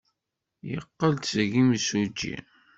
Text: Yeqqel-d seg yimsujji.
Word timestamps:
Yeqqel-d 0.69 1.23
seg 1.31 1.49
yimsujji. 1.53 2.35